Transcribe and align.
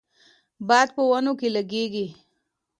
باد 0.67 0.87
په 0.95 1.01
ونو 1.09 1.33
کې 1.39 1.47
لګیږي. 1.55 2.07